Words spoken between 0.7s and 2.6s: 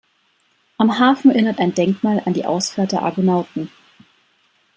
Am Hafen erinnert ein Denkmal an die